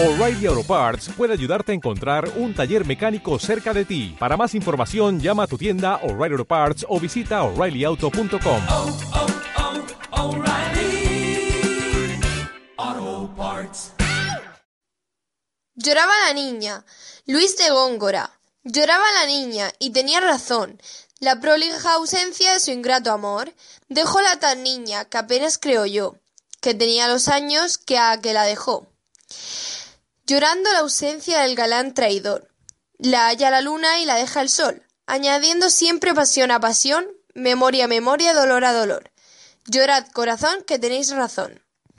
[0.00, 4.14] O'Reilly Auto Parts puede ayudarte a encontrar un taller mecánico cerca de ti.
[4.16, 8.62] Para más información, llama a tu tienda O'Reilly Auto Parts o visita oreillyauto.com.
[8.70, 8.96] oh,
[12.86, 13.90] oh, Parts.
[15.74, 16.84] Lloraba la niña.
[17.26, 18.38] Luis de Góngora.
[18.62, 20.80] Lloraba la niña, y tenía razón.
[21.18, 23.52] La prolija ausencia de su ingrato amor
[23.88, 26.14] dejó la tal niña que apenas creo yo,
[26.60, 28.86] que tenía los años que a que la dejó.
[30.28, 32.50] Llorando la ausencia del galán traidor.
[32.98, 37.86] La halla la luna y la deja el sol, añadiendo siempre pasión a pasión, memoria
[37.86, 39.10] a memoria, dolor a dolor.
[39.64, 41.64] Llorad, corazón, que tenéis razón.